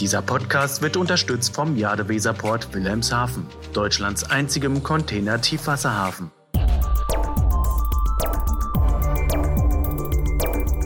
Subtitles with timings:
[0.00, 6.30] Dieser Podcast wird unterstützt vom Jadeweserport Wilhelmshaven, Deutschlands einzigem Container-Tiefwasserhafen.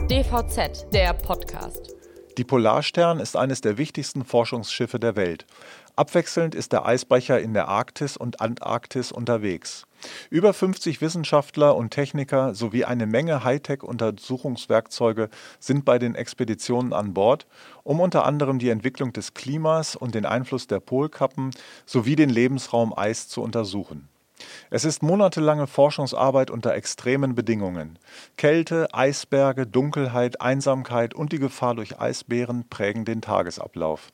[0.09, 1.93] DVZ, der Podcast.
[2.39, 5.45] Die Polarstern ist eines der wichtigsten Forschungsschiffe der Welt.
[5.95, 9.85] Abwechselnd ist der Eisbrecher in der Arktis und Antarktis unterwegs.
[10.29, 15.29] Über 50 Wissenschaftler und Techniker sowie eine Menge Hightech-Untersuchungswerkzeuge
[15.59, 17.47] sind bei den Expeditionen an Bord,
[17.83, 21.51] um unter anderem die Entwicklung des Klimas und den Einfluss der Polkappen
[21.85, 24.09] sowie den Lebensraum Eis zu untersuchen.
[24.69, 27.99] Es ist monatelange Forschungsarbeit unter extremen Bedingungen.
[28.37, 34.11] Kälte, Eisberge, Dunkelheit, Einsamkeit und die Gefahr durch Eisbären prägen den Tagesablauf.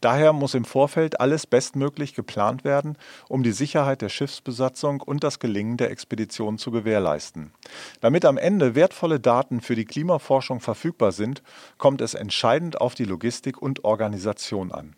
[0.00, 2.96] Daher muss im Vorfeld alles bestmöglich geplant werden,
[3.28, 7.52] um die Sicherheit der Schiffsbesatzung und das Gelingen der Expedition zu gewährleisten.
[8.00, 11.42] Damit am Ende wertvolle Daten für die Klimaforschung verfügbar sind,
[11.78, 14.94] kommt es entscheidend auf die Logistik und Organisation an.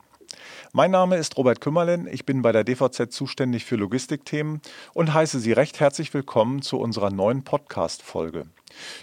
[0.75, 4.61] Mein Name ist Robert Kümmerlen, ich bin bei der DVZ zuständig für Logistikthemen
[4.93, 8.45] und heiße Sie recht herzlich willkommen zu unserer neuen Podcast-Folge.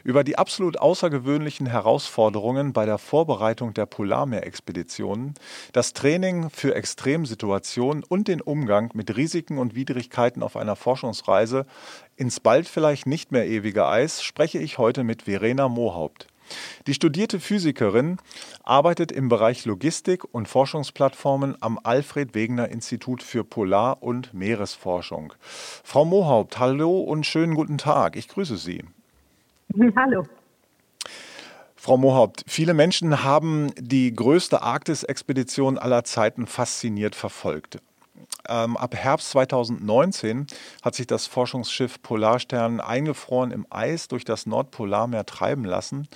[0.03, 5.33] Über die absolut außergewöhnlichen Herausforderungen bei der Vorbereitung der Polarmeerexpeditionen,
[5.73, 11.65] das Training für Extremsituationen und den Umgang mit Risiken und Widrigkeiten auf einer Forschungsreise
[12.15, 16.27] ins bald vielleicht nicht mehr ewige Eis spreche ich heute mit Verena Mohaupt.
[16.87, 18.17] Die studierte Physikerin
[18.63, 25.33] arbeitet im Bereich Logistik und Forschungsplattformen am Alfred Wegener Institut für Polar- und Meeresforschung.
[25.83, 28.15] Frau Mohaupt, hallo und schönen guten Tag.
[28.15, 28.83] Ich grüße Sie.
[29.95, 30.23] Hallo.
[31.75, 37.79] Frau Mohaupt, viele Menschen haben die größte Arktis-Expedition aller Zeiten fasziniert verfolgt.
[38.49, 40.47] Ähm, ab Herbst 2019
[40.81, 46.07] hat sich das Forschungsschiff Polarstern eingefroren im Eis durch das Nordpolarmeer treiben lassen.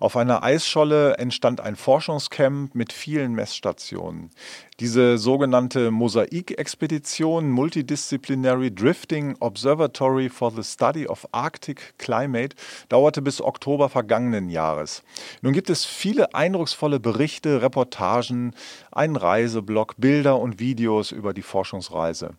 [0.00, 4.30] Auf einer Eisscholle entstand ein Forschungscamp mit vielen Messstationen.
[4.80, 12.56] Diese sogenannte Mosaik-Expedition Multidisciplinary Drifting Observatory for the Study of Arctic Climate
[12.88, 15.04] dauerte bis Oktober vergangenen Jahres.
[15.42, 18.52] Nun gibt es viele eindrucksvolle Berichte, Reportagen,
[18.90, 22.30] einen Reiseblog, Bilder und Videos über die Forschungsreise.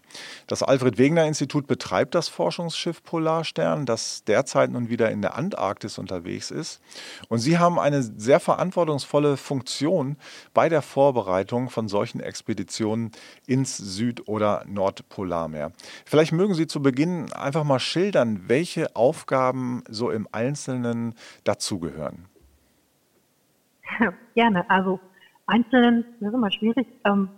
[0.48, 5.98] Das Alfred Wegener Institut betreibt das Forschungsschiff Polarstern, das derzeit nun wieder in der Antarktis
[5.98, 6.82] unterwegs ist.
[7.30, 10.18] Und Sie haben eine sehr verantwortungsvolle Funktion
[10.54, 13.12] bei der Vorbereitung von solchen Expeditionen
[13.48, 15.72] ins Süd- oder Nordpolarmeer.
[16.06, 22.26] Vielleicht mögen Sie zu Beginn einfach mal schildern, welche Aufgaben so im Einzelnen dazugehören.
[24.36, 24.70] Gerne.
[24.70, 25.00] Also
[25.46, 26.88] Einzelnen, das ist immer schwierig.
[27.06, 27.30] Ähm,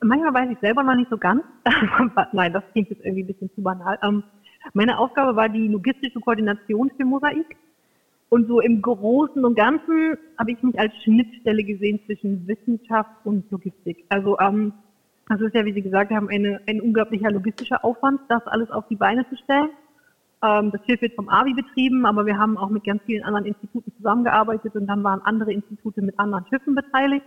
[0.00, 1.42] manchmal weiß ich selber noch nicht so ganz.
[2.32, 3.98] Nein, das klingt jetzt irgendwie ein bisschen zu banal.
[4.02, 4.24] Ähm,
[4.72, 7.56] meine Aufgabe war die logistische Koordination für Mosaik.
[8.34, 13.48] Und so im Großen und Ganzen habe ich mich als Schnittstelle gesehen zwischen Wissenschaft und
[13.52, 14.04] Logistik.
[14.08, 14.72] Also ähm,
[15.28, 18.88] das ist ja, wie Sie gesagt haben, eine, ein unglaublicher logistischer Aufwand, das alles auf
[18.88, 19.68] die Beine zu stellen.
[20.42, 23.46] Ähm, das Schiff wird vom AVI betrieben, aber wir haben auch mit ganz vielen anderen
[23.46, 27.26] Instituten zusammengearbeitet und dann waren andere Institute mit anderen Schiffen beteiligt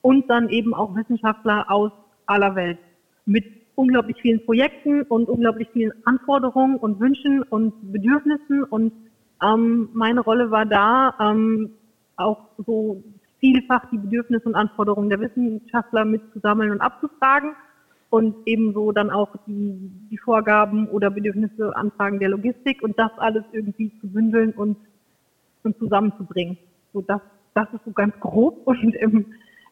[0.00, 1.92] und dann eben auch Wissenschaftler aus
[2.24, 2.78] aller Welt
[3.26, 3.44] mit
[3.74, 8.94] unglaublich vielen Projekten und unglaublich vielen Anforderungen und Wünschen und Bedürfnissen und
[9.42, 11.70] ähm, meine Rolle war da, ähm,
[12.16, 13.02] auch so
[13.40, 17.52] vielfach die Bedürfnisse und Anforderungen der Wissenschaftler mitzusammeln und abzufragen
[18.10, 23.44] und ebenso dann auch die, die Vorgaben oder Bedürfnisse, Anfragen der Logistik und das alles
[23.52, 24.76] irgendwie zu bündeln und,
[25.62, 26.58] und zusammenzubringen.
[26.92, 27.20] So das,
[27.54, 29.26] das ist so ganz grob und im,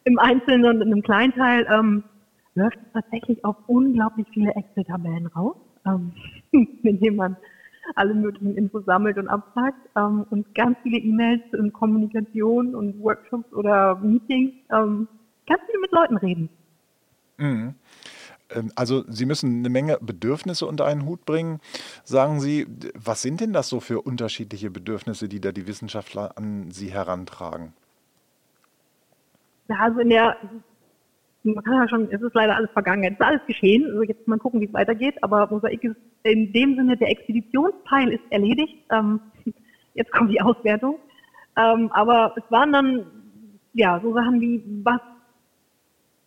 [0.04, 2.04] im Einzelnen und in einem Kleinteil ähm,
[2.54, 5.56] läuft es tatsächlich auf unglaublich viele Excel-Tabellen raus,
[5.86, 6.12] ähm,
[6.82, 7.36] mit denen man
[7.94, 13.52] alle möglichen Infos sammelt und abfragt ähm, und ganz viele E-Mails und Kommunikation und Workshops
[13.52, 15.08] oder Meetings, ähm,
[15.46, 16.48] ganz viel mit Leuten reden.
[17.38, 17.74] Mhm.
[18.50, 21.60] Ähm, also Sie müssen eine Menge Bedürfnisse unter einen Hut bringen.
[22.04, 26.70] Sagen Sie, was sind denn das so für unterschiedliche Bedürfnisse, die da die Wissenschaftler an
[26.70, 27.72] Sie herantragen?
[29.68, 30.36] Ja, also in der
[31.54, 33.84] man kann ja schon, es ist leider alles vergangen, es ist alles geschehen.
[33.86, 35.22] Also jetzt mal gucken, wie es weitergeht.
[35.22, 38.76] Aber Mosaik ist in dem Sinne, der Expeditionsteil ist erledigt.
[38.90, 39.20] Ähm,
[39.94, 40.98] jetzt kommt die Auswertung.
[41.56, 43.06] Ähm, aber es waren dann,
[43.72, 45.00] ja, so Sachen wie, was,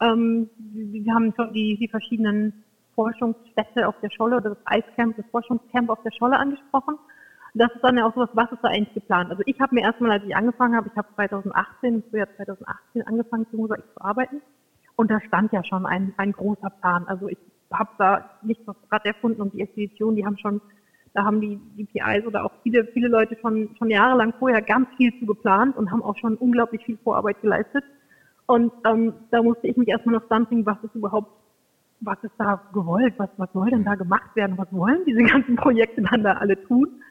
[0.02, 2.64] ähm, wir haben schon die, die verschiedenen
[2.96, 6.98] Forschungsstätte auf der Scholle oder das Eiscamp, das Forschungscamp auf der Scholle angesprochen.
[7.54, 9.32] Das ist dann ja auch sowas, was ist da eigentlich geplant?
[9.32, 13.08] Also ich habe mir erstmal, als ich angefangen habe, ich habe 2018, im Frühjahr 2018
[13.08, 14.42] angefangen, zu Mosaik zu arbeiten.
[15.00, 17.06] Und da stand ja schon ein, ein großer Plan.
[17.08, 17.38] Also ich
[17.72, 20.60] habe da nichts was gerade erfunden und die Expedition, die haben schon,
[21.14, 24.90] da haben die, die PIs oder auch viele, viele Leute schon, schon jahrelang vorher ganz
[24.98, 27.86] viel zu geplant und haben auch schon unglaublich viel Vorarbeit geleistet.
[28.46, 31.32] Und ähm, da musste ich mich erstmal noch bringen, was ist überhaupt,
[32.02, 35.56] was ist da gewollt, was, was soll denn da gemacht werden, was wollen diese ganzen
[35.56, 37.02] Projekte dann da alle tun?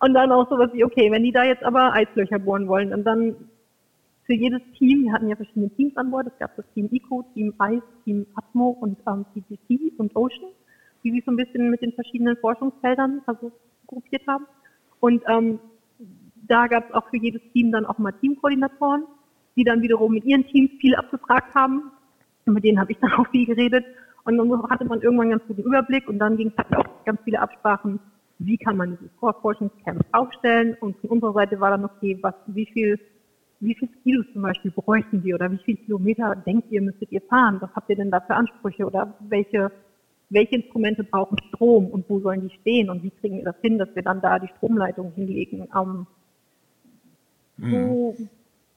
[0.00, 3.04] Und dann auch sowas wie, okay, wenn die da jetzt aber Eislöcher bohren wollen, und
[3.04, 3.36] dann
[4.26, 7.24] für jedes Team, wir hatten ja verschiedene Teams an Bord, es gab das Team Eco,
[7.32, 10.50] Team Ice, Team Atmo und ähm, CGC und Ocean,
[11.04, 13.52] die sich so ein bisschen mit den verschiedenen Forschungsfeldern also
[13.86, 14.46] gruppiert haben.
[15.00, 15.60] Und ähm,
[16.48, 19.04] da gab es auch für jedes Team dann auch mal Teamkoordinatoren,
[19.56, 21.90] die dann wiederum mit ihren Teams viel abgefragt haben.
[22.44, 23.84] Und mit denen habe ich dann auch viel geredet.
[24.24, 27.04] Und dann hatte man irgendwann einen ganz guten Überblick und dann ging es halt auch
[27.04, 28.00] ganz viele Absprachen,
[28.40, 30.76] wie kann man dieses Forschungscamp aufstellen.
[30.80, 32.98] Und von unserer Seite war dann okay, was, wie viel,
[33.60, 37.22] wie viel Kilos zum Beispiel bräuchten wir oder wie viele Kilometer denkt ihr, müsstet ihr
[37.22, 37.58] fahren?
[37.60, 39.72] Was habt ihr denn da für Ansprüche oder welche,
[40.30, 43.78] welche Instrumente brauchen Strom und wo sollen die stehen und wie kriegen wir das hin,
[43.78, 45.68] dass wir dann da die Stromleitung hinlegen?
[45.74, 46.06] Ähm,
[47.58, 48.28] so, mhm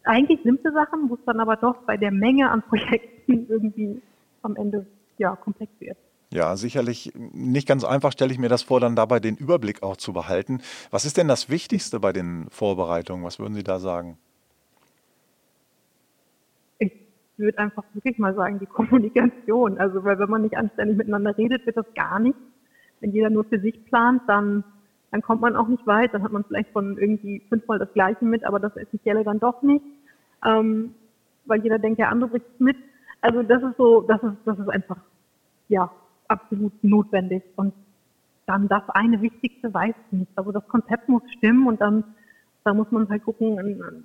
[0.04, 4.02] eigentlich simple Sachen, wo es dann aber doch bei der Menge an Projekten irgendwie
[4.42, 4.86] am Ende
[5.18, 5.98] ja komplex wird.
[6.32, 9.98] Ja, sicherlich nicht ganz einfach, stelle ich mir das vor, dann dabei den Überblick auch
[9.98, 10.62] zu behalten.
[10.92, 13.26] Was ist denn das Wichtigste bei den Vorbereitungen?
[13.26, 14.18] Was würden Sie da sagen?
[16.78, 16.92] Ich
[17.40, 19.78] würde einfach wirklich mal sagen, die Kommunikation.
[19.78, 22.38] Also, weil wenn man nicht anständig miteinander redet, wird das gar nicht.
[23.00, 24.64] Wenn jeder nur für sich plant, dann
[25.12, 28.26] dann kommt man auch nicht weit, dann hat man vielleicht von irgendwie fünfmal das Gleiche
[28.26, 29.84] mit, aber das Essentielle dann doch nicht,
[30.46, 30.94] ähm,
[31.46, 32.78] weil jeder denkt, der andere bringt es mit.
[33.22, 34.98] Also das ist so, das ist, das ist einfach,
[35.68, 35.92] ja,
[36.28, 37.44] absolut notwendig.
[37.56, 37.74] Und
[38.46, 40.32] dann das eine Wichtigste weiß ich nicht.
[40.36, 42.04] Also das Konzept muss stimmen und dann,
[42.64, 43.58] da muss man halt gucken,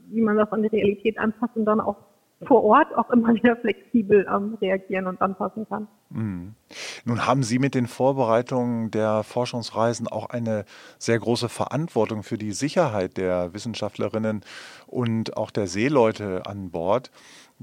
[0.09, 1.97] wie man das an die Realität anpasst und dann auch
[2.47, 5.89] vor Ort auch immer wieder flexibel ähm, reagieren und anpassen kann.
[6.11, 6.55] Mhm.
[7.05, 10.65] Nun haben Sie mit den Vorbereitungen der Forschungsreisen auch eine
[10.99, 14.43] sehr große Verantwortung für die Sicherheit der Wissenschaftlerinnen
[14.87, 17.11] und auch der Seeleute an Bord.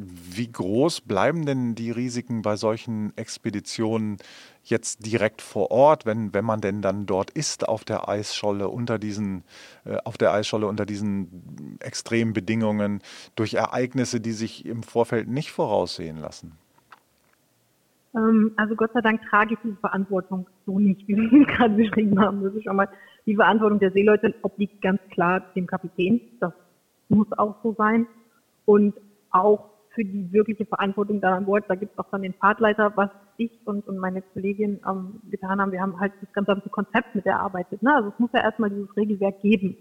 [0.03, 4.17] Wie groß bleiben denn die Risiken bei solchen Expeditionen
[4.63, 8.99] jetzt direkt vor Ort, wenn, wenn man denn dann dort ist auf der Eisscholle unter
[8.99, 9.43] diesen,
[9.85, 13.01] äh, auf der Eisscholle unter diesen extremen Bedingungen
[13.35, 16.53] durch Ereignisse, die sich im Vorfeld nicht voraussehen lassen?
[18.15, 22.19] Ähm, also Gott sei Dank trage ich diese Verantwortung so nicht, wie Sie gerade beschrieben
[22.19, 22.43] haben.
[22.43, 22.89] Das ist schon mal
[23.25, 26.21] die Verantwortung der Seeleute obliegt ganz klar dem Kapitän.
[26.39, 26.53] Das
[27.09, 28.07] muss auch so sein.
[28.65, 28.95] Und
[29.31, 31.65] auch für die wirkliche Verantwortung da an Bord.
[31.67, 35.59] Da gibt es auch dann den Fahrtleiter, was ich und, und meine Kollegin ähm, getan
[35.59, 35.71] haben.
[35.71, 37.83] Wir haben halt das ganze Konzept mit erarbeitet.
[37.83, 37.93] Ne?
[37.93, 39.77] Also es muss ja erstmal dieses Regelwerk geben.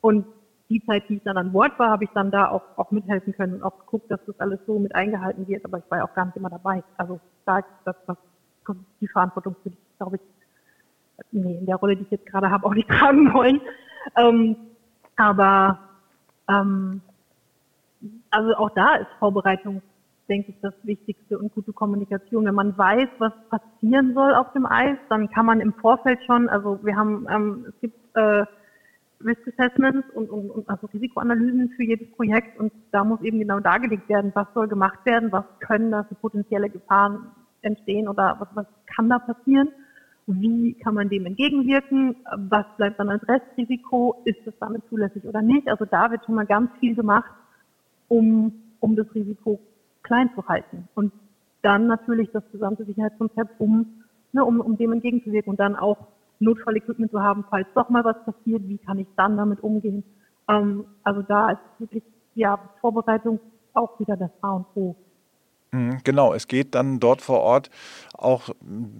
[0.00, 0.26] Und
[0.70, 3.34] die Zeit, die ich dann an Bord war, habe ich dann da auch, auch mithelfen
[3.34, 5.64] können und auch geguckt, dass das alles so mit eingehalten wird.
[5.64, 6.82] Aber ich war ja auch gar nicht immer dabei.
[6.96, 8.16] Also da das, was
[9.00, 10.22] die Verantwortung für dich, glaube ich,
[11.30, 13.60] nee, in der Rolle, die ich jetzt gerade habe, auch nicht tragen wollen.
[14.16, 14.56] Ähm,
[15.16, 15.78] aber
[16.48, 17.02] ähm,
[18.30, 19.82] also auch da ist Vorbereitung,
[20.28, 22.44] denke ich, das Wichtigste und gute Kommunikation.
[22.44, 26.48] Wenn man weiß, was passieren soll auf dem Eis, dann kann man im Vorfeld schon,
[26.48, 28.44] also wir haben, ähm, es gibt äh,
[29.24, 33.60] Risk Assessments und, und, und also Risikoanalysen für jedes Projekt und da muss eben genau
[33.60, 37.30] dargelegt werden, was soll gemacht werden, was können da für potenzielle Gefahren
[37.62, 38.66] entstehen oder was, was
[38.96, 39.68] kann da passieren,
[40.26, 45.42] wie kann man dem entgegenwirken, was bleibt dann als Restrisiko, ist es damit zulässig oder
[45.42, 45.68] nicht.
[45.68, 47.30] Also da wird schon mal ganz viel gemacht
[48.12, 49.58] um, um das Risiko
[50.02, 50.86] klein zu halten.
[50.94, 51.12] Und
[51.62, 53.86] dann natürlich das gesamte Sicherheitskonzept, um,
[54.32, 55.96] ne, um, um dem entgegenzuwirken und dann auch
[56.38, 60.04] Notfallequipment zu haben, falls doch mal was passiert, wie kann ich dann damit umgehen.
[60.48, 62.02] Ähm, also da ist wirklich
[62.34, 63.40] ja, Vorbereitung
[63.72, 64.94] auch wieder das A und O.
[65.74, 67.70] Mhm, genau, es geht dann dort vor Ort
[68.12, 68.50] auch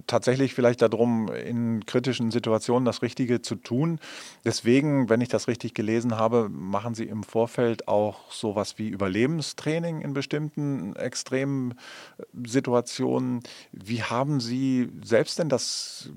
[0.07, 3.99] tatsächlich vielleicht darum, in kritischen Situationen das Richtige zu tun.
[4.43, 10.01] Deswegen, wenn ich das richtig gelesen habe, machen Sie im Vorfeld auch sowas wie Überlebenstraining
[10.01, 11.75] in bestimmten extremen
[12.17, 13.41] äh, Situationen.
[13.71, 16.09] Wie haben Sie selbst denn das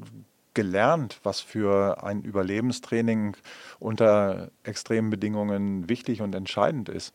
[0.54, 3.36] gelernt, was für ein Überlebenstraining
[3.78, 7.12] unter extremen Bedingungen wichtig und entscheidend ist?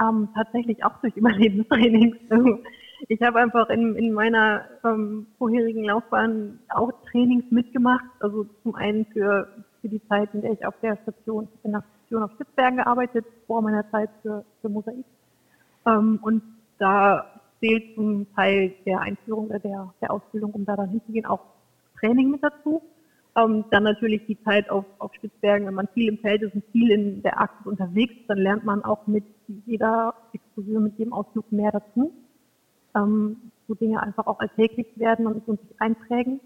[0.00, 2.16] Ähm, tatsächlich auch durch Überlebenstrainings.
[3.08, 8.04] Ich habe einfach in, in meiner ähm, vorherigen Laufbahn auch Trainings mitgemacht.
[8.20, 9.48] Also zum einen für,
[9.80, 13.26] für die Zeit, in der ich auf der Station, in der Station auf Spitzbergen gearbeitet,
[13.46, 15.04] vor meiner Zeit für, für Mosaik.
[15.86, 16.42] Ähm, und
[16.78, 21.40] da zählt zum Teil der Einführung oder der, der Ausbildung, um da dann hinzugehen, auch
[21.98, 22.82] Training mit dazu.
[23.36, 26.64] Ähm, dann natürlich die Zeit auf, auf Spitzbergen, wenn man viel im Feld ist und
[26.72, 29.24] viel in der Arktis unterwegs dann lernt man auch mit
[29.66, 32.12] jeder Exkursion, mit jedem Ausflug mehr dazu.
[32.94, 33.36] Ähm,
[33.66, 36.40] wo Dinge einfach auch alltäglich werden und, sich einprägen.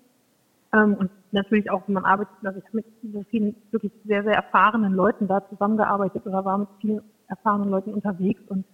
[0.73, 4.23] Ähm, und natürlich auch, wenn man arbeitet, also ich habe mit so vielen wirklich sehr,
[4.23, 8.65] sehr erfahrenen Leuten da zusammengearbeitet oder war mit vielen erfahrenen Leuten unterwegs und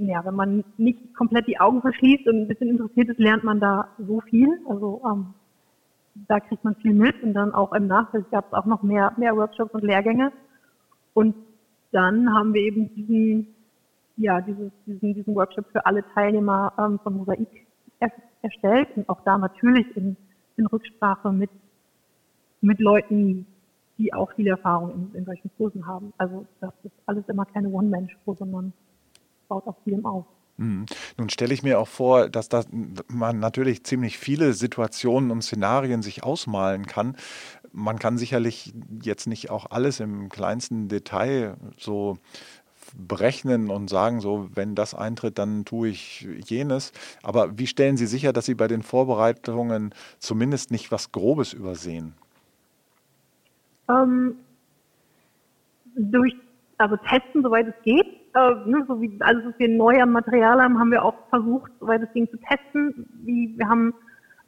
[0.00, 3.58] ja, wenn man nicht komplett die Augen verschließt und ein bisschen interessiert ist, lernt man
[3.58, 4.48] da so viel.
[4.68, 5.34] Also ähm,
[6.28, 9.12] da kriegt man viel mit und dann auch im Nachfeld gab es auch noch mehr,
[9.16, 10.30] mehr Workshops und Lehrgänge.
[11.14, 11.34] Und
[11.92, 13.54] dann haben wir eben diesen,
[14.16, 17.48] ja, dieses, diesen, diesen Workshop für alle Teilnehmer ähm, von Mosaik
[18.00, 20.16] er, erstellt und auch da natürlich in,
[20.56, 21.50] in Rücksprache mit,
[22.60, 23.46] mit Leuten,
[23.96, 26.12] die auch viel Erfahrung in, in solchen Kursen haben.
[26.18, 28.72] Also das ist alles immer keine One-Man-Show, sondern
[29.48, 30.26] baut auf vielem auf.
[30.58, 30.86] Mhm.
[31.16, 32.64] Nun stelle ich mir auch vor, dass da
[33.08, 37.16] man natürlich ziemlich viele Situationen und Szenarien sich ausmalen kann.
[37.72, 38.72] Man kann sicherlich
[39.02, 42.18] jetzt nicht auch alles im kleinsten Detail so
[42.96, 46.92] berechnen und sagen, so, wenn das eintritt, dann tue ich jenes.
[47.22, 52.14] Aber wie stellen Sie sicher, dass Sie bei den Vorbereitungen zumindest nicht was Grobes übersehen?
[53.88, 54.36] Ähm,
[55.96, 56.34] durch,
[56.78, 58.06] also testen, soweit es geht.
[58.34, 61.72] Äh, ne, so wie alles, was wir neu am Material haben, haben wir auch versucht,
[61.80, 63.06] soweit es ging, zu testen.
[63.24, 63.94] Wie, wir haben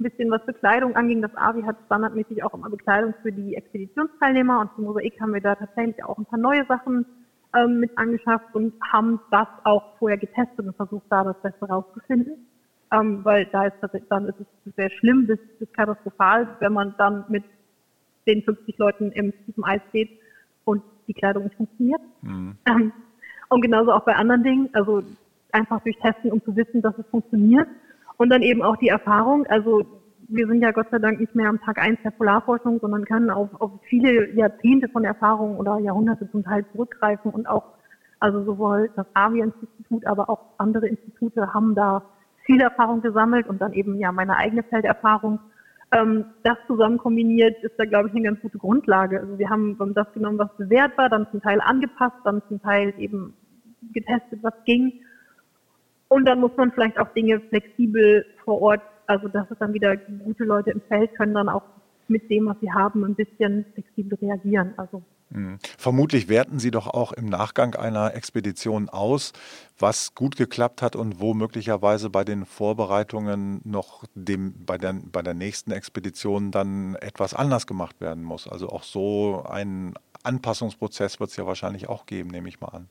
[0.00, 1.23] ein bisschen was Bekleidung anging.
[1.23, 5.40] Das AVI hat standardmäßig auch immer Bekleidung für die Expeditionsteilnehmer und zum Mosaik haben wir
[5.40, 7.04] da tatsächlich auch ein paar neue Sachen
[7.54, 12.47] ähm, mit angeschafft und haben das auch vorher getestet und versucht, da das Beste rauszufinden.
[12.92, 13.76] Ähm, weil da ist
[14.09, 17.45] dann ist es sehr schlimm bis, bis katastrophal, wenn man dann mit
[18.26, 20.11] den 50 Leuten im tiefen Eis steht
[20.64, 22.00] und die Kleidung nicht funktioniert.
[22.23, 22.57] Mhm.
[22.66, 22.92] Ähm,
[23.49, 25.02] und genauso auch bei anderen Dingen, also
[25.52, 27.69] einfach durch Testen, um zu wissen, dass es funktioniert.
[28.21, 29.83] Und dann eben auch die Erfahrung, also
[30.29, 33.31] wir sind ja Gott sei Dank nicht mehr am Tag eins der Polarforschung, sondern können
[33.31, 37.65] auf, auf viele Jahrzehnte von Erfahrung oder Jahrhunderte zum Teil zurückgreifen und auch,
[38.19, 42.03] also sowohl das AVIA-Institut, aber auch andere Institute haben da
[42.45, 45.39] viel Erfahrung gesammelt und dann eben ja meine eigene Felderfahrung.
[45.91, 49.19] Ähm, das zusammen kombiniert ist da, glaube ich, eine ganz gute Grundlage.
[49.19, 52.93] Also wir haben das genommen, was bewährt war, dann zum Teil angepasst, dann zum Teil
[52.99, 53.33] eben
[53.95, 55.00] getestet, was ging.
[56.11, 59.97] Und dann muss man vielleicht auch Dinge flexibel vor Ort also das ist dann wieder
[59.97, 61.64] gute Leute im Feld können dann auch
[62.07, 64.73] mit dem, was sie haben, ein bisschen flexibel reagieren.
[64.76, 65.02] Also
[65.33, 65.59] hm.
[65.79, 69.33] Vermutlich werten Sie doch auch im Nachgang einer Expedition aus,
[69.79, 75.23] was gut geklappt hat und wo möglicherweise bei den Vorbereitungen noch dem, bei, der, bei
[75.23, 78.47] der nächsten Expedition dann etwas anders gemacht werden muss.
[78.49, 82.88] Also auch so einen Anpassungsprozess wird es ja wahrscheinlich auch geben, nehme ich mal an.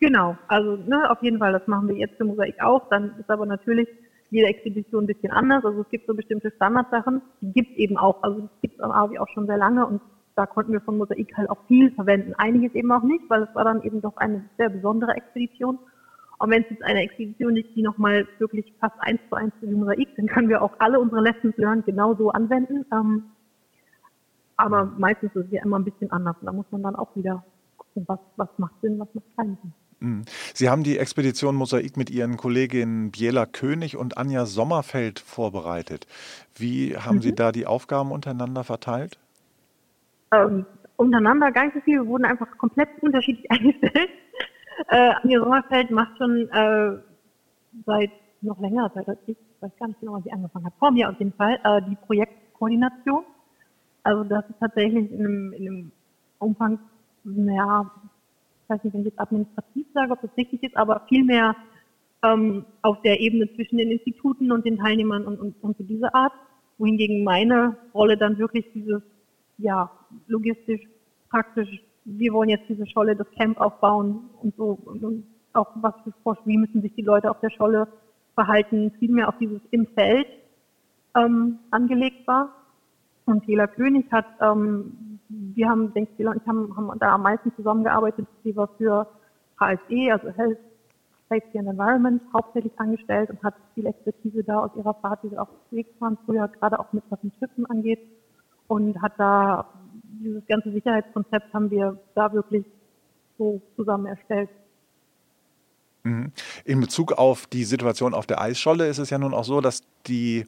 [0.00, 2.88] Genau, also ne, auf jeden Fall, das machen wir jetzt für Mosaik auch.
[2.88, 3.86] Dann ist aber natürlich
[4.30, 5.62] jede Expedition ein bisschen anders.
[5.62, 8.22] Also es gibt so bestimmte Standardsachen, die gibt es eben auch.
[8.22, 10.00] Also es gibt am AVI auch schon sehr lange und
[10.36, 12.32] da konnten wir von Mosaik halt auch viel verwenden.
[12.38, 15.78] Einiges eben auch nicht, weil es war dann eben doch eine sehr besondere Expedition.
[16.38, 19.66] Und wenn es jetzt eine Expedition ist, die nochmal wirklich fast eins zu eins zu
[19.66, 22.86] dem Mosaik, dann können wir auch alle unsere Lessons learned genauso anwenden.
[22.90, 23.24] Ähm,
[24.56, 26.36] aber meistens ist es ja immer ein bisschen anders.
[26.40, 27.44] Und da muss man dann auch wieder
[27.76, 29.74] gucken, was, was macht Sinn, was macht keinen Sinn.
[30.00, 30.24] Mhm.
[30.54, 36.06] Sie haben die Expedition Mosaik mit Ihren Kolleginnen Biela König und Anja Sommerfeld vorbereitet.
[36.56, 37.22] Wie haben mhm.
[37.22, 39.18] Sie da die Aufgaben untereinander verteilt?
[40.32, 40.64] Ähm,
[40.96, 42.00] untereinander gar nicht so viel.
[42.00, 44.10] Wir wurden einfach komplett unterschiedlich eingestellt.
[44.88, 46.98] Äh, Anja Sommerfeld macht schon äh,
[47.84, 51.10] seit noch längerer Zeit ich weiß gar nicht genau, wann sie angefangen hat, vor mir
[51.10, 53.24] auf jeden Fall, äh, die Projektkoordination.
[54.02, 55.92] Also das ist tatsächlich in einem, in einem
[56.38, 56.78] Umfang,
[57.24, 57.90] naja,
[58.70, 61.56] ich weiß nicht, wenn ich jetzt administrativ sage, ob das richtig ist, aber vielmehr
[62.22, 66.14] ähm, auf der Ebene zwischen den Instituten und den Teilnehmern und, und, und so diese
[66.14, 66.32] Art,
[66.78, 69.02] wohingegen meine Rolle dann wirklich dieses,
[69.58, 69.90] ja,
[70.28, 70.82] logistisch,
[71.30, 75.94] praktisch, wir wollen jetzt diese Scholle, das Camp aufbauen und so, und, und auch was
[76.04, 77.88] für Forschung, wie müssen sich die Leute auf der Scholle
[78.36, 80.28] verhalten, vielmehr auf dieses im Feld
[81.16, 82.54] ähm, angelegt war.
[83.30, 88.26] Und Hela König hat ähm, wir haben, denke ich haben, haben da am meisten zusammengearbeitet.
[88.42, 89.06] Sie war für
[89.60, 90.58] HSE, also Health,
[91.28, 95.38] Safety and Environment, hauptsächlich angestellt und hat viel Expertise da aus ihrer Fahrt, die sie
[95.38, 98.00] auch unterwegs waren, früher gerade auch mit was den Schiffen angeht.
[98.66, 99.68] Und hat da
[100.02, 102.64] dieses ganze Sicherheitskonzept haben wir da wirklich
[103.38, 104.48] so zusammen erstellt.
[106.02, 106.32] Mhm.
[106.64, 109.82] In Bezug auf die Situation auf der Eisscholle ist es ja nun auch so, dass
[110.06, 110.46] die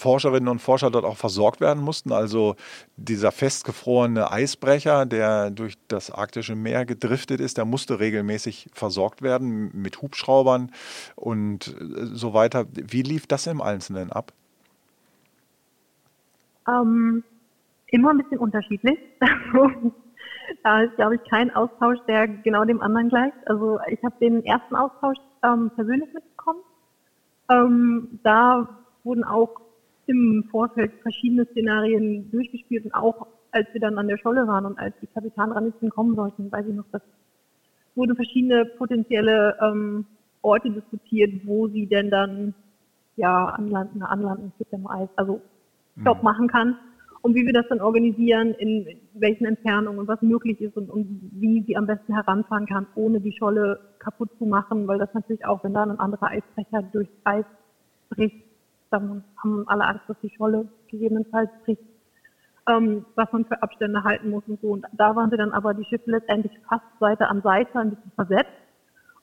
[0.00, 2.10] Forscherinnen und Forscher dort auch versorgt werden mussten.
[2.12, 2.56] Also
[2.96, 9.70] dieser festgefrorene Eisbrecher, der durch das arktische Meer gedriftet ist, der musste regelmäßig versorgt werden
[9.74, 10.70] mit Hubschraubern
[11.16, 12.64] und äh, so weiter.
[12.72, 14.32] Wie lief das im Einzelnen ab?
[16.66, 17.22] Ähm,
[17.88, 18.98] immer ein bisschen unterschiedlich.
[20.62, 23.36] da ist, glaube ich, kein Austausch, der genau dem anderen gleicht.
[23.46, 26.60] Also ich habe den ersten Austausch ähm, persönlich mitbekommen.
[27.50, 29.60] Ähm, da wurden auch
[30.06, 34.78] im Vorfeld verschiedene Szenarien durchgespielt und auch als wir dann an der Scholle waren und
[34.78, 37.02] als die Kapitanranisten kommen sollten, weiß ich noch, dass
[37.96, 40.06] wurden verschiedene potenzielle ähm,
[40.42, 42.54] Orte diskutiert, wo sie denn dann
[43.16, 45.40] ja anlanden, anlanden, ja nur Eis, also
[46.00, 46.24] Stopp mhm.
[46.24, 46.76] machen kann
[47.22, 51.30] und wie wir das dann organisieren, in welchen Entfernungen und was möglich ist und, und
[51.32, 55.44] wie sie am besten heranfahren kann, ohne die Scholle kaputt zu machen, weil das natürlich
[55.44, 57.44] auch, wenn da ein anderer Eisbrecher durchs Eis
[58.08, 58.49] bricht,
[58.90, 61.82] dann haben alle Angst, dass die Scholle gegebenenfalls bricht,
[62.68, 64.68] ähm, was man für Abstände halten muss und so.
[64.68, 68.12] Und da waren sie dann aber die Schiffe letztendlich fast Seite an Seite ein bisschen
[68.14, 68.52] versetzt.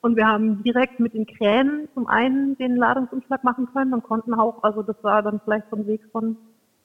[0.01, 4.33] Und wir haben direkt mit den Kränen zum einen den Ladungsumschlag machen können und konnten
[4.33, 6.37] auch, also das war dann vielleicht so ein Weg von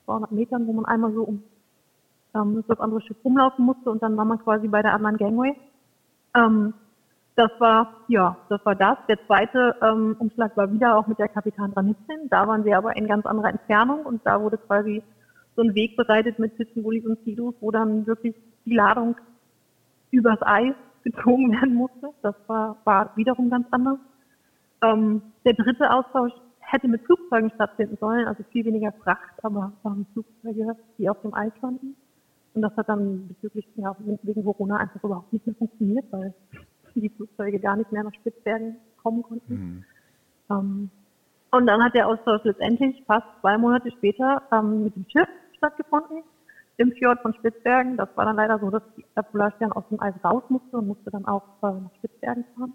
[0.06, 1.42] 200 Metern, wo man einmal so um
[2.34, 5.54] ähm, das andere Schiff rumlaufen musste und dann war man quasi bei der anderen Gangway.
[6.34, 6.74] Ähm,
[7.34, 8.98] das war, ja, das war das.
[9.08, 12.28] Der zweite ähm, Umschlag war wieder auch mit der Kapitan Dranitzin.
[12.28, 15.02] Da waren wir aber in ganz anderer Entfernung und da wurde quasi
[15.56, 18.34] so ein Weg bereitet mit Pizzenbullis und Silos, wo dann wirklich
[18.66, 19.16] die Ladung
[20.10, 20.74] übers Eis
[21.04, 22.10] gezogen werden musste.
[22.22, 23.98] Das war, war wiederum ganz anders.
[24.82, 30.06] Ähm, der dritte Austausch hätte mit Flugzeugen stattfinden sollen, also viel weniger Fracht, aber ähm,
[30.12, 31.96] Flugzeuge, die auf dem Eis standen.
[32.54, 36.34] Und das hat dann bezüglich, ja, wegen Corona einfach überhaupt nicht mehr funktioniert, weil
[37.00, 39.54] die Flugzeuge gar nicht mehr nach Spitzbergen kommen konnten.
[39.54, 39.84] Mhm.
[40.50, 40.90] Ähm,
[41.50, 46.22] und dann hat der Austausch letztendlich fast zwei Monate später ähm, mit dem Schiff stattgefunden,
[46.78, 47.96] im Fjord von Spitzbergen.
[47.96, 48.82] Das war dann leider so, dass
[49.14, 52.72] der Polarstern aus dem Eis raus musste und musste dann auch äh, nach Spitzbergen fahren.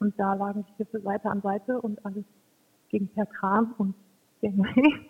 [0.00, 2.24] Und da lagen die Schiffe Seite an Seite und alles
[2.88, 3.94] ging per Kran und
[4.40, 5.06] Gangway.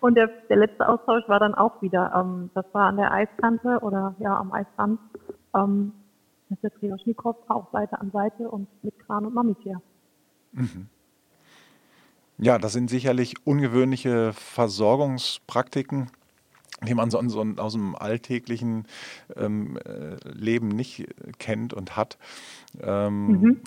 [0.00, 3.78] Und der, der letzte Austausch war dann auch wieder, ähm, das war an der Eiskante
[3.80, 5.00] oder ja am Eisrand,
[5.54, 5.92] ähm,
[6.62, 9.80] der Trioschnikow auch Seite an Seite und mit Kran und Mamitia.
[10.52, 10.88] Mhm.
[12.38, 16.10] Ja, das sind sicherlich ungewöhnliche Versorgungspraktiken,
[16.84, 18.86] die man so, so aus dem alltäglichen
[19.34, 21.06] ähm, äh, Leben nicht
[21.38, 22.18] kennt und hat.
[22.82, 23.60] Ähm, mhm.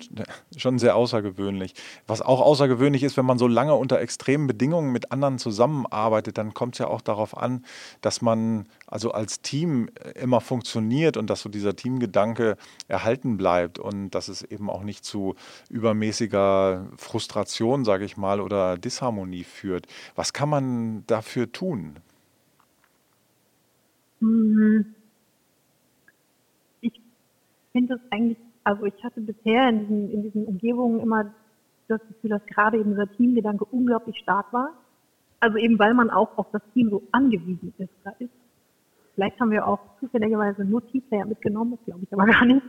[0.56, 1.74] Schon sehr außergewöhnlich.
[2.06, 6.54] Was auch außergewöhnlich ist, wenn man so lange unter extremen Bedingungen mit anderen zusammenarbeitet, dann
[6.54, 7.66] kommt es ja auch darauf an,
[8.02, 12.58] dass man also als Team immer funktioniert und dass so dieser Teamgedanke
[12.88, 15.34] erhalten bleibt und dass es eben auch nicht zu
[15.72, 19.88] übermäßiger Frustration, sage ich mal, oder Disharmonie führt.
[20.14, 21.96] Was kann man dafür tun?
[24.20, 24.96] Mhm.
[26.82, 27.02] Ich
[27.72, 31.34] finde es eigentlich, also ich hatte bisher in diesen, in diesen Umgebungen immer
[31.88, 34.74] das Gefühl, dass gerade eben dieser Teamgedanke unglaublich stark war.
[35.40, 37.94] Also eben weil man auch auf das Team so angewiesen ist.
[38.04, 38.32] Da ist
[39.16, 42.62] vielleicht haben wir auch zufälligerweise nur Teamplayer mitgenommen, das glaube ich aber gar nicht.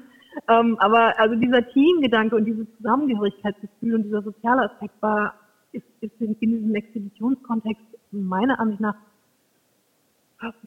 [0.49, 5.35] Ähm, aber also dieser Teamgedanke und dieses Zusammengehörigkeitsgefühl und dieser soziale Aspekt war,
[5.73, 8.97] ist, ist in, in diesem Expeditionskontext meiner Ansicht nach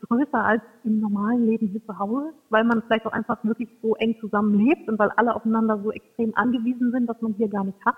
[0.08, 3.96] größer als im normalen Leben hier zu Hause, weil man vielleicht auch einfach wirklich so
[3.96, 7.84] eng zusammenlebt und weil alle aufeinander so extrem angewiesen sind, dass man hier gar nicht
[7.86, 7.96] hat,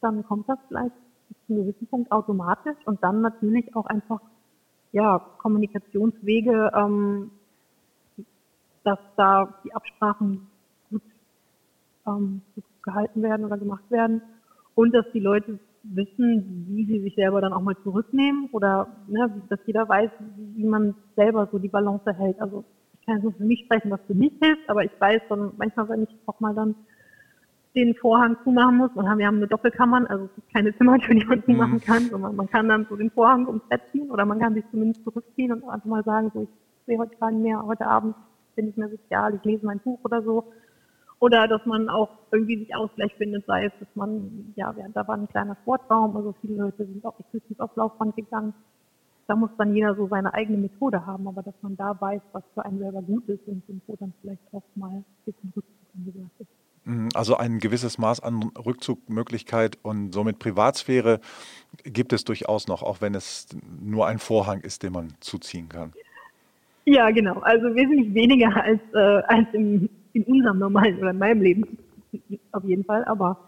[0.00, 0.94] dann kommt das vielleicht
[1.46, 4.20] zu einem gewissen Punkt automatisch und dann natürlich auch einfach
[4.92, 7.30] ja, Kommunikationswege, ähm,
[8.84, 10.46] dass da die Absprachen
[10.90, 11.02] gut,
[12.06, 14.22] ähm, gut gehalten werden oder gemacht werden
[14.76, 15.58] und dass die Leute
[15.94, 20.10] wissen, wie sie sich selber dann auch mal zurücknehmen oder ne, dass jeder weiß,
[20.54, 22.40] wie man selber so die Balance hält.
[22.40, 25.22] Also ich kann jetzt nur für mich sprechen, was für mich hilft, aber ich weiß
[25.28, 26.74] dann manchmal, wenn ich auch mal dann
[27.74, 31.26] den Vorhang zumachen muss, und wir haben eine Doppelkammern, also es ist keine Zimmertür, die
[31.26, 31.80] man zumachen mhm.
[31.80, 34.64] kann, sondern man kann dann so den Vorhang ums Bett ziehen oder man kann sich
[34.70, 36.48] zumindest zurückziehen und einfach mal sagen, so ich
[36.86, 38.14] sehe heute gar nicht mehr, heute Abend
[38.54, 40.44] bin ich mehr sozial, ich lese mein Buch oder so
[41.18, 45.16] oder dass man auch irgendwie sich Ausgleich findet, sei es, dass man, ja, da war
[45.16, 48.52] ein kleiner Sportraum, also viele Leute sind auch exklusiv auf Laufband gegangen.
[49.26, 52.44] Da muss dann jeder so seine eigene Methode haben, aber dass man da weiß, was
[52.54, 56.30] für einen selber gut ist und, wo dann vielleicht auch mal ein bisschen Rückzug angesagt
[56.38, 56.48] ist.
[56.84, 61.20] Mhm, also ein gewisses Maß an Rückzugmöglichkeit und somit Privatsphäre
[61.82, 63.48] gibt es durchaus noch, auch wenn es
[63.82, 65.92] nur ein Vorhang ist, den man zuziehen kann.
[66.84, 67.40] Ja, genau.
[67.40, 71.78] Also wesentlich weniger als, äh, als im in unserem normalen oder in meinem Leben
[72.52, 73.38] auf jeden Fall, aber,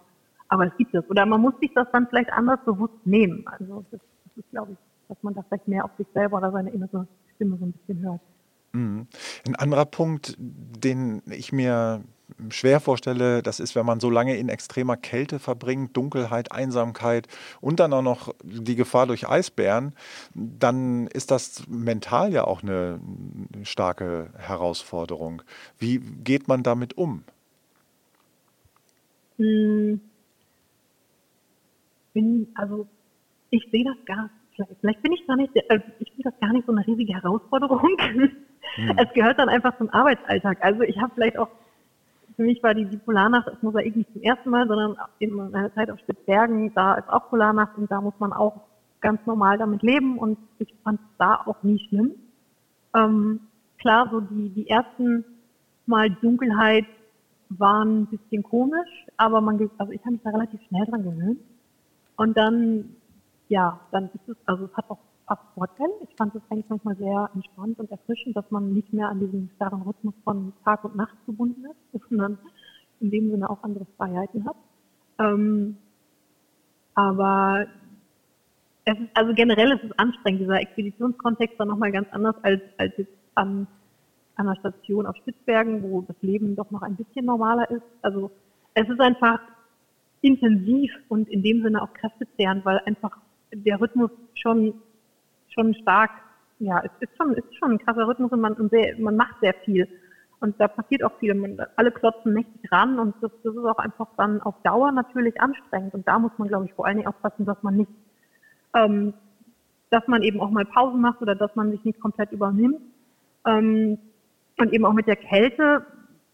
[0.49, 1.09] aber es gibt es.
[1.09, 3.43] Oder man muss sich das dann vielleicht anders bewusst nehmen.
[3.47, 4.79] Also das, das ist, glaube ich,
[5.09, 8.03] dass man da vielleicht mehr auf sich selber oder seine innere Stimme so ein bisschen
[8.03, 8.21] hört.
[8.73, 9.07] Mhm.
[9.47, 12.05] Ein anderer Punkt, den ich mir
[12.51, 17.27] schwer vorstelle, das ist, wenn man so lange in extremer Kälte verbringt, Dunkelheit, Einsamkeit
[17.61, 19.95] und dann auch noch die Gefahr durch Eisbären,
[20.35, 23.01] dann ist das mental ja auch eine
[23.63, 25.43] starke Herausforderung.
[25.79, 27.25] Wie geht man damit um?
[29.39, 30.01] Hm.
[32.13, 32.87] Bin, also
[33.51, 36.53] ich sehe das gar vielleicht, vielleicht bin ich gar nicht, äh, ich finde das gar
[36.53, 37.97] nicht so eine riesige Herausforderung.
[38.75, 38.99] Hm.
[38.99, 40.59] Es gehört dann einfach zum Arbeitsalltag.
[40.61, 41.49] Also ich habe vielleicht auch
[42.39, 45.75] für mich war die, die Polarnacht das Mosaik nicht zum ersten Mal, sondern in meiner
[45.75, 48.61] Zeit auf Spitzbergen, da ist auch Polarnacht und da muss man auch
[49.01, 52.13] ganz normal damit leben und ich fand es da auch nie schlimm.
[52.95, 53.41] Ähm,
[53.79, 55.25] klar, so die, die ersten
[55.87, 56.85] Mal Dunkelheit
[57.49, 61.41] waren ein bisschen komisch, aber man, also ich habe mich da relativ schnell dran gewöhnt.
[62.15, 62.95] Und dann,
[63.49, 64.99] ja, dann ist es, also es hat auch
[65.29, 65.93] fast Vorteile.
[66.09, 69.51] Ich fand es eigentlich manchmal sehr entspannt und erfrischend, dass man nicht mehr an diesem
[69.57, 72.39] starren Rhythmus von Tag und Nacht gebunden ist, sondern
[73.01, 74.57] in dem Sinne auch andere Freiheiten hat.
[75.21, 75.77] Ähm,
[76.95, 77.67] aber
[78.85, 80.41] es ist, also generell ist es anstrengend.
[80.41, 83.69] Dieser Expeditionskontext war nochmal ganz anders als, als jetzt an,
[84.37, 87.85] an einer Station auf Spitzbergen, wo das Leben doch noch ein bisschen normaler ist.
[88.03, 88.31] Also
[88.75, 89.41] es ist einfach
[90.23, 93.19] intensiv und in dem Sinne auch kräftezehrend, weil einfach
[93.53, 94.75] der Rhythmus schon
[95.59, 96.11] schon stark,
[96.61, 99.37] ja, es ist schon, ist schon ein krasser Rhythmus und man, und sehr, man macht
[99.41, 99.89] sehr viel.
[100.41, 101.35] Und da passiert auch viel.
[101.35, 105.41] Man, alle klotzen mächtig ran und das, das ist auch einfach dann auf Dauer natürlich
[105.41, 105.95] anstrengend.
[105.95, 107.91] Und da muss man, glaube ich, vor allen Dingen aufpassen, dass man nicht,
[108.75, 109.15] ähm,
[109.91, 112.81] dass man eben auch mal Pausen macht oder dass man sich nicht komplett übernimmt.
[113.47, 113.99] Ähm,
[114.59, 115.87] und eben auch mit der Kälte.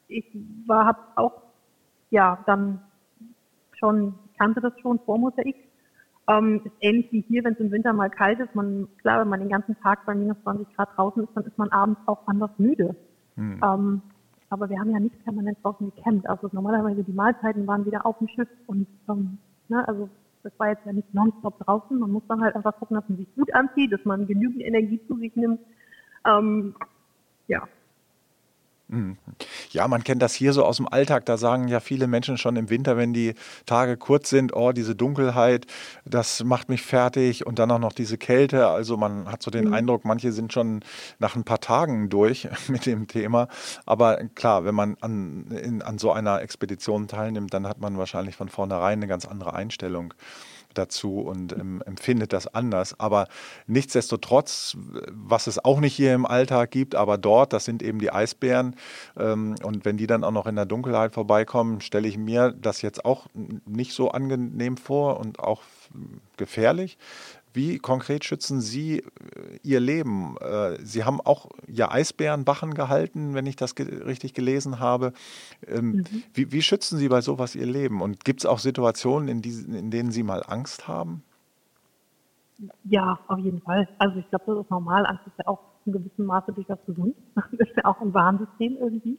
[0.08, 0.24] Ich
[0.66, 1.42] war, habe auch,
[2.10, 2.80] ja, dann
[3.78, 5.56] schon, kannte das schon vor Mosaik
[6.28, 8.54] ähm, ist ähnlich wie hier, wenn es im Winter mal kalt ist.
[8.54, 11.58] Man, klar, wenn man den ganzen Tag bei minus 20 Grad draußen ist, dann ist
[11.58, 12.96] man abends auch anders müde.
[13.36, 13.60] Hm.
[13.62, 14.02] Ähm,
[14.50, 16.28] aber wir haben ja nicht permanent draußen gecampt.
[16.28, 20.08] Also normalerweise die Mahlzeiten waren wieder auf dem Schiff und ähm, ne, also
[20.42, 21.98] das war jetzt ja nicht nonstop draußen.
[21.98, 25.00] Man muss dann halt einfach gucken, dass man sich gut anzieht, dass man genügend Energie
[25.08, 25.60] zu sich nimmt.
[26.26, 26.74] Ähm,
[27.48, 27.66] ja,
[28.88, 29.16] Mhm.
[29.74, 31.26] Ja, man kennt das hier so aus dem Alltag.
[31.26, 33.34] Da sagen ja viele Menschen schon im Winter, wenn die
[33.66, 35.66] Tage kurz sind, oh, diese Dunkelheit,
[36.04, 38.68] das macht mich fertig und dann auch noch diese Kälte.
[38.68, 39.74] Also man hat so den mhm.
[39.74, 40.80] Eindruck, manche sind schon
[41.18, 43.48] nach ein paar Tagen durch mit dem Thema.
[43.84, 48.36] Aber klar, wenn man an, in, an so einer Expedition teilnimmt, dann hat man wahrscheinlich
[48.36, 50.14] von vornherein eine ganz andere Einstellung
[50.78, 52.98] dazu und ähm, empfindet das anders.
[52.98, 53.28] Aber
[53.66, 54.76] nichtsdestotrotz,
[55.10, 58.76] was es auch nicht hier im Alltag gibt, aber dort, das sind eben die Eisbären.
[59.16, 62.82] Ähm, und wenn die dann auch noch in der Dunkelheit vorbeikommen, stelle ich mir das
[62.82, 63.26] jetzt auch
[63.66, 65.62] nicht so angenehm vor und auch
[66.36, 66.98] gefährlich.
[67.54, 69.04] Wie konkret schützen Sie äh,
[69.62, 70.36] Ihr Leben?
[70.40, 75.12] Äh, Sie haben auch ja Eisbärenwachen gehalten, wenn ich das ge richtig gelesen habe.
[75.66, 76.04] Ähm, mhm.
[76.34, 78.02] Wie, wie, schützen Sie bei sowas Ihr Leben?
[78.02, 81.22] Und gibt es auch Situationen, in, die, in denen Sie mal Angst haben?
[82.84, 83.88] Ja, auf jeden Fall.
[83.98, 85.06] Also ich glaube, das ist normal.
[85.06, 87.14] Angst ist ja auch in gewissem Maße durchaus gesund.
[87.34, 89.16] Das ist ja auch ein Warnsystem irgendwie.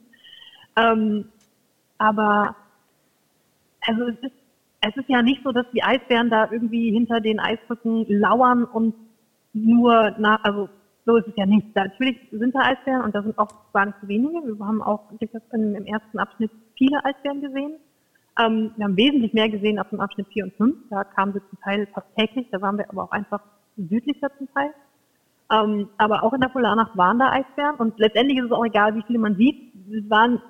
[0.76, 1.24] Ähm,
[1.96, 2.54] aber
[3.80, 4.45] also es ist
[4.80, 8.94] es ist ja nicht so, dass die Eisbären da irgendwie hinter den Eisbrücken lauern und
[9.52, 10.68] nur nach, also
[11.04, 11.74] so ist es ja nicht.
[11.74, 14.42] Natürlich sind da Eisbären und da sind auch gar nicht so wenige.
[14.42, 17.74] Wir haben auch im ersten Abschnitt viele Eisbären gesehen.
[18.38, 20.76] Ähm, wir haben wesentlich mehr gesehen auf dem Abschnitt 4 und 5.
[20.90, 22.48] Da kamen sie zum Teil fast täglich.
[22.50, 23.40] Da waren wir aber auch einfach
[23.76, 24.72] südlicher zum Teil.
[25.50, 28.96] Ähm, aber auch in der Polarnacht waren da Eisbären und letztendlich ist es auch egal,
[28.96, 29.72] wie viele man sieht.
[29.92, 30.42] Es waren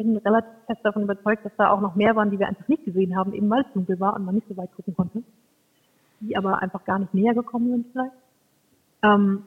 [0.00, 2.84] bin relativ fest davon überzeugt, dass da auch noch mehr waren, die wir einfach nicht
[2.84, 5.22] gesehen haben, eben weil es dunkel war und man nicht so weit gucken konnte.
[6.20, 8.12] Die aber einfach gar nicht näher gekommen sind vielleicht.
[9.02, 9.44] Ähm,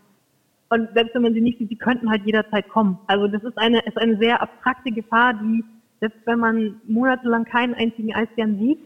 [0.69, 2.99] und selbst wenn man sie nicht sieht, sie könnten halt jederzeit kommen.
[3.07, 5.63] Also das ist eine, ist eine sehr abstrakte Gefahr, die,
[5.99, 8.79] selbst wenn man monatelang keinen einzigen Eisbären sieht,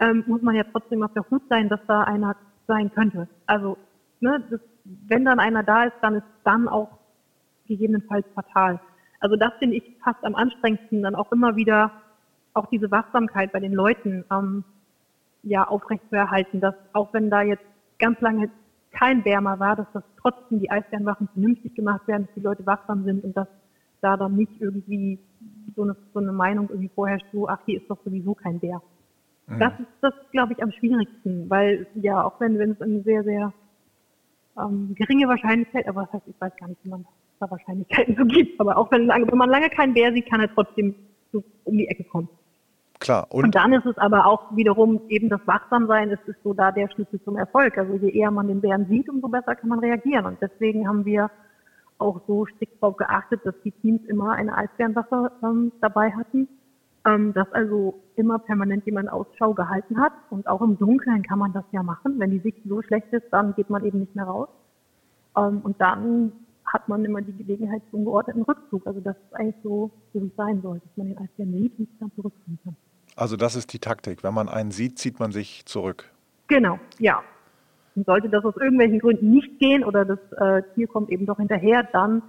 [0.00, 2.36] ähm, muss man ja trotzdem auf der Hut sein, dass da einer
[2.66, 3.28] sein könnte.
[3.46, 3.76] Also,
[4.20, 6.88] ne, das, wenn dann einer da ist, dann ist dann auch
[7.66, 8.80] gegebenenfalls fatal.
[9.24, 11.92] Also das finde ich fast am anstrengendsten, dann auch immer wieder
[12.52, 14.64] auch diese Wachsamkeit bei den Leuten ähm,
[15.42, 17.64] ja aufrechtzuerhalten, dass auch wenn da jetzt
[17.98, 18.50] ganz lange
[18.92, 22.66] kein Bär mal war, dass das trotzdem die Eisbärenwachen vernünftig gemacht werden, dass die Leute
[22.66, 23.48] wachsam sind und dass
[24.02, 25.18] da dann nicht irgendwie
[25.74, 28.82] so eine, so eine Meinung irgendwie vorherrscht, so, ach, hier ist doch sowieso kein Bär.
[29.46, 29.58] Mhm.
[29.58, 33.24] Das ist das, glaube ich, am schwierigsten, weil ja, auch wenn, wenn es eine sehr,
[33.24, 33.54] sehr
[34.58, 37.06] ähm, geringe Wahrscheinlichkeit, aber das heißt, ich weiß gar nicht, wie man
[37.44, 38.60] da Wahrscheinlichkeiten so gibt.
[38.60, 40.94] Aber auch wenn, wenn man lange keinen Bär sieht, kann er trotzdem
[41.32, 42.28] so um die Ecke kommen.
[43.00, 43.26] Klar.
[43.30, 46.72] Und, und, dann ist es aber auch wiederum eben das Wachsamsein, es ist so da
[46.72, 47.76] der Schlüssel zum Erfolg.
[47.76, 50.26] Also je eher man den Bären sieht, umso besser kann man reagieren.
[50.26, 51.30] Und deswegen haben wir
[51.98, 56.48] auch so strikt darauf geachtet, dass die Teams immer eine Eisbärenwache ähm, dabei hatten,
[57.06, 60.12] ähm, dass also immer permanent jemand Ausschau gehalten hat.
[60.30, 62.18] Und auch im Dunkeln kann man das ja machen.
[62.18, 64.48] Wenn die Sicht so schlecht ist, dann geht man eben nicht mehr raus.
[65.36, 66.32] Ähm, und dann
[66.74, 68.84] hat man immer die Gelegenheit zum geordneten Rückzug.
[68.86, 71.88] Also das ist eigentlich so, wie es sein soll, dass man den Eisbären sieht und
[71.88, 72.76] sich dann zurückziehen kann.
[73.14, 74.24] Also das ist die Taktik.
[74.24, 76.10] Wenn man einen sieht, zieht man sich zurück.
[76.48, 77.22] Genau, ja.
[77.94, 81.36] Und sollte das aus irgendwelchen Gründen nicht gehen oder das äh, Tier kommt eben doch
[81.36, 82.22] hinterher, dann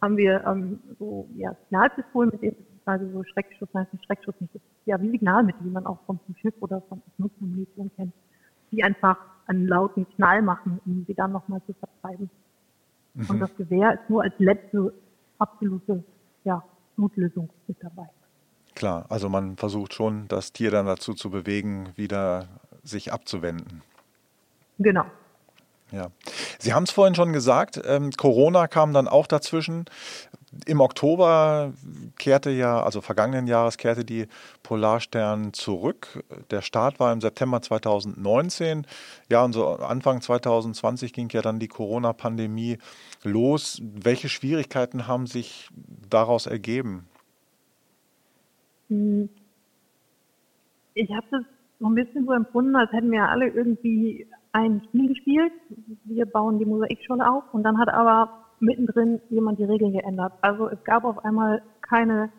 [0.00, 4.52] haben wir ähm, so ja, Signalpistolen, mit denen also so Schreckschuss, nein, Schreckschuss nicht,
[4.84, 8.12] ja wie Signalmittel, die man auch vom Schiff oder von Nutzungsmunition kennt,
[8.72, 12.28] die einfach einen lauten Knall machen, um sie dann nochmal zu vertreiben.
[13.14, 13.30] Mhm.
[13.30, 14.92] Und das Gewehr ist nur als letzte
[15.38, 16.04] absolute
[16.44, 16.62] ja,
[16.96, 18.08] Notlösung mit dabei.
[18.74, 22.48] Klar, also man versucht schon, das Tier dann dazu zu bewegen, wieder
[22.82, 23.82] sich abzuwenden.
[24.78, 25.04] Genau.
[25.90, 26.10] Ja.
[26.58, 29.84] Sie haben es vorhin schon gesagt, ähm, Corona kam dann auch dazwischen.
[30.66, 31.72] Im Oktober
[32.18, 34.26] kehrte ja, also vergangenen Jahres kehrte die
[34.62, 36.22] Polarstern zurück.
[36.50, 38.86] Der Start war im September 2019.
[39.30, 42.78] Ja, und so Anfang 2020 ging ja dann die Corona-Pandemie
[43.22, 43.80] los.
[43.82, 45.70] Welche Schwierigkeiten haben sich
[46.10, 47.06] daraus ergeben?
[48.88, 49.28] Hm.
[50.94, 51.42] Ich habe das
[51.80, 55.52] so ein bisschen so empfunden, als hätten wir alle irgendwie ein Spiel gespielt.
[56.04, 60.32] Wir bauen die Mosaikschule auf und dann hat aber mittendrin jemand die Regeln geändert.
[60.40, 62.30] Also es gab auf einmal keine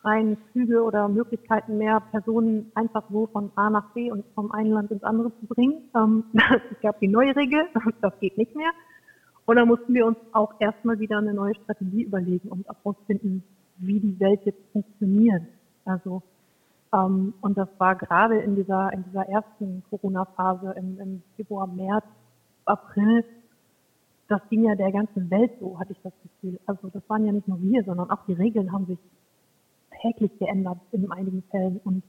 [0.00, 4.72] freien Züge oder Möglichkeiten mehr, Personen einfach so von A nach B und vom einen
[4.72, 5.88] Land ins andere zu bringen.
[5.94, 7.66] Ähm, es gab die neue Regel,
[8.00, 8.70] das geht nicht mehr.
[9.46, 13.42] Und dann mussten wir uns auch erstmal wieder eine neue Strategie überlegen und herausfinden,
[13.78, 15.42] wie die Welt jetzt funktioniert.
[15.84, 16.22] Also
[16.92, 22.04] ähm, und das war gerade in dieser, in dieser ersten Corona-Phase im, im Februar, März,
[22.64, 23.24] April,
[24.32, 26.58] das ging ja der ganzen Welt so, hatte ich das Gefühl.
[26.66, 28.98] Also das waren ja nicht nur wir, sondern auch die Regeln haben sich
[30.00, 32.02] täglich geändert in einigen Fällen und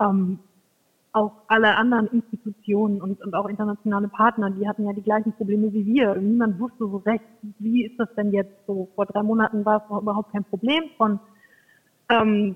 [0.00, 0.38] ähm,
[1.12, 5.72] auch alle anderen Institutionen und, und auch internationale Partner, die hatten ja die gleichen Probleme
[5.72, 6.14] wie wir.
[6.14, 7.24] Niemand wusste so recht,
[7.58, 8.88] wie ist das denn jetzt so.
[8.94, 11.18] Vor drei Monaten war es überhaupt kein Problem von
[12.10, 12.54] ähm,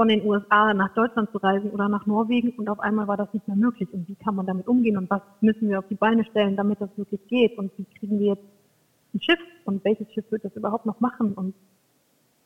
[0.00, 3.34] von den USA nach Deutschland zu reisen oder nach Norwegen und auf einmal war das
[3.34, 3.86] nicht mehr möglich.
[3.92, 6.80] Und wie kann man damit umgehen und was müssen wir auf die Beine stellen, damit
[6.80, 8.44] das wirklich geht und wie kriegen wir jetzt
[9.12, 11.54] ein Schiff und welches Schiff wird das überhaupt noch machen und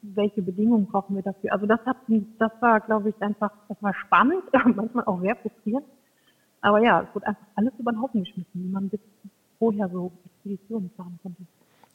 [0.02, 1.52] welche Bedingungen brauchen wir dafür.
[1.52, 1.98] Also das hat,
[2.40, 4.42] das war, glaube ich, einfach, das war spannend,
[4.74, 5.86] manchmal auch sehr frustrierend.
[6.60, 9.00] Aber ja, es wurde einfach alles über den Haufen geschmissen, wie man bis
[9.60, 11.42] vorher so Expeditionen fahren konnte.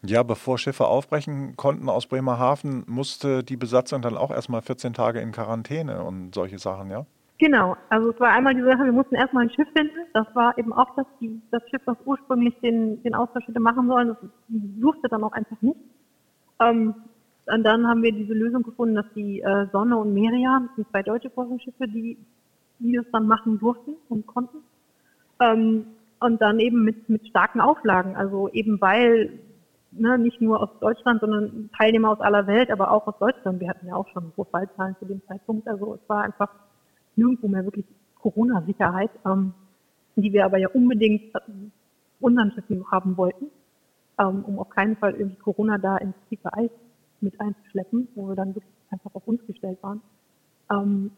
[0.02, 5.20] Ja, bevor Schiffe aufbrechen konnten aus Bremerhaven, musste die Besatzung dann auch erstmal 14 Tage
[5.20, 7.06] in Quarantäne und solche Sachen, ja?
[7.38, 9.96] Genau, also es war einmal die Sache, wir mussten erstmal ein Schiff finden.
[10.14, 13.88] Das war eben auch das, die, das Schiff, was ursprünglich den, den Austausch hätte machen
[13.88, 14.10] sollen.
[14.10, 14.18] Das
[14.50, 15.80] durfte dann auch einfach nicht.
[16.62, 16.94] Ähm,
[17.46, 20.90] und dann haben wir diese Lösung gefunden, dass die äh, Sonne und Meria, das sind
[20.90, 22.18] zwei deutsche Forschungsschiffe, die,
[22.80, 24.58] die das dann machen durften und konnten.
[25.40, 25.86] Ähm,
[26.20, 28.18] und dann eben mit, mit starken Auflagen.
[28.18, 29.40] Also eben weil
[29.92, 33.60] ne, nicht nur aus Deutschland, sondern Teilnehmer aus aller Welt, aber auch aus Deutschland.
[33.60, 35.68] Wir hatten ja auch schon hohe Fallzahlen zu dem Zeitpunkt.
[35.68, 36.50] Also es war einfach
[37.16, 37.86] nirgendwo mehr wirklich
[38.22, 39.54] Corona-Sicherheit, ähm,
[40.16, 41.34] die wir aber ja unbedingt
[42.20, 43.48] unseren Schiffen haben wollten,
[44.20, 46.72] ähm, um auf keinen Fall irgendwie Corona da ins tiefe Eis
[47.22, 50.02] mit einzuschleppen, wo wir dann wirklich einfach auf uns gestellt waren.
[50.72, 51.12] Ähm,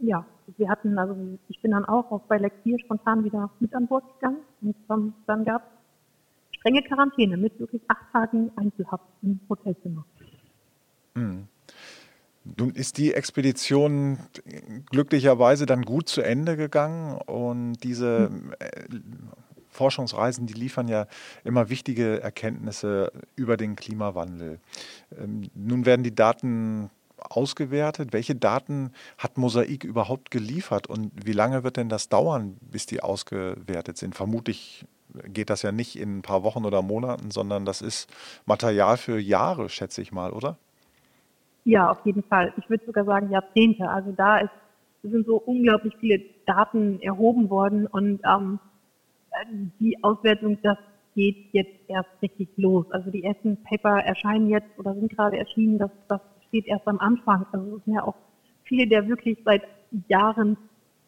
[0.00, 0.24] ja,
[0.56, 1.16] wir hatten, also
[1.48, 4.76] ich bin dann auch, auch bei Lex 4 spontan wieder mit an Bord gegangen und
[4.90, 5.83] ähm, dann gab es
[6.64, 10.06] strenge Quarantäne mit wirklich acht Tagen Einzelhaft im Hotelzimmer.
[11.14, 11.46] Hm.
[12.58, 14.18] Nun ist die Expedition
[14.90, 18.54] glücklicherweise dann gut zu Ende gegangen und diese hm.
[19.68, 21.06] Forschungsreisen, die liefern ja
[21.42, 24.60] immer wichtige Erkenntnisse über den Klimawandel.
[25.18, 28.12] Ähm, nun werden die Daten ausgewertet.
[28.12, 33.02] Welche Daten hat Mosaik überhaupt geliefert und wie lange wird denn das dauern, bis die
[33.02, 34.14] ausgewertet sind?
[34.14, 34.86] Vermutlich
[35.24, 38.10] geht das ja nicht in ein paar Wochen oder Monaten, sondern das ist
[38.46, 40.58] Material für Jahre, schätze ich mal, oder?
[41.64, 42.52] Ja, auf jeden Fall.
[42.58, 43.88] Ich würde sogar sagen Jahrzehnte.
[43.88, 44.50] Also da ist,
[45.02, 48.58] sind so unglaublich viele Daten erhoben worden und ähm,
[49.80, 50.78] die Auswertung, das
[51.14, 52.86] geht jetzt erst richtig los.
[52.90, 56.98] Also die ersten Paper erscheinen jetzt oder sind gerade erschienen, das, das steht erst am
[56.98, 57.46] Anfang.
[57.52, 58.16] Also es sind ja auch
[58.64, 59.62] viele der wirklich seit
[60.08, 60.56] Jahren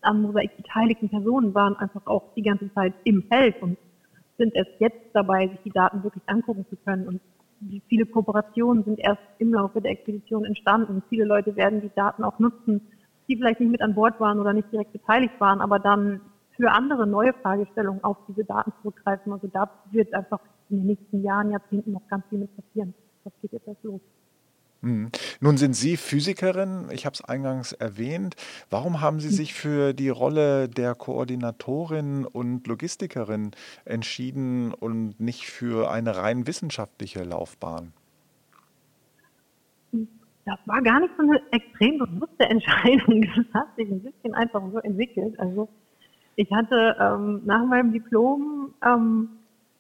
[0.03, 3.77] am Mosaik beteiligten Personen waren einfach auch die ganze Zeit im Feld und
[4.39, 7.09] sind erst jetzt dabei, sich die Daten wirklich angucken zu können.
[7.09, 7.21] Und
[7.89, 11.03] viele Kooperationen sind erst im Laufe der Expedition entstanden.
[11.09, 12.81] Viele Leute werden die Daten auch nutzen,
[13.29, 16.21] die vielleicht nicht mit an Bord waren oder nicht direkt beteiligt waren, aber dann
[16.57, 19.33] für andere neue Fragestellungen auf diese Daten zurückgreifen.
[19.33, 22.95] Also da wird einfach in den nächsten Jahren, Jahrzehnten noch ganz viel mit passieren.
[23.25, 24.01] Das geht jetzt los.
[24.83, 25.11] Hm.
[25.41, 28.37] Nun sind Sie Physikerin, ich habe es eingangs erwähnt.
[28.71, 33.53] Warum haben Sie sich für die Rolle der Koordinatorin und Logistikerin
[33.85, 37.93] entschieden und nicht für eine rein wissenschaftliche Laufbahn?
[40.45, 43.23] Das war gar nicht so eine extrem bewusste Entscheidung.
[43.35, 45.39] Das hat sich ein bisschen einfach so entwickelt.
[45.41, 45.69] Also
[46.37, 49.31] ich hatte ähm, nach meinem Diplom ähm,